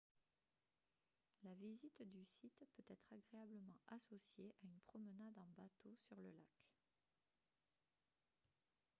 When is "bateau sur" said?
5.55-6.15